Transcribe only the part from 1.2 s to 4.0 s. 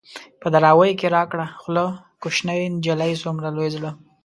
کړه خوله ـ کوشنۍ نجلۍ څومره لوی زړه